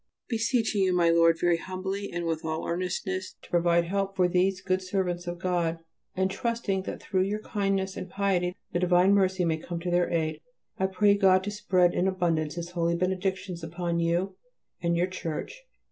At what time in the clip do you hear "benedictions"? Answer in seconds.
12.95-13.63